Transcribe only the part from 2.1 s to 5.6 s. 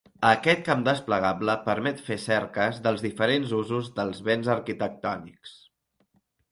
cerques dels diferents usos dels béns arquitectònics.